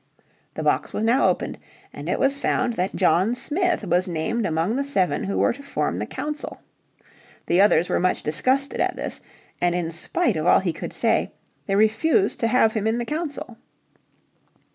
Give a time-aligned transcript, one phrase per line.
[0.55, 1.59] The box was now opened,
[1.93, 5.61] and it was found that John Smith was named among the seven who were to
[5.61, 6.59] form the council.
[7.45, 9.21] The others were much disgusted at this,
[9.61, 11.31] and in spite of all he could say,
[11.67, 13.59] they refused to have him in the council.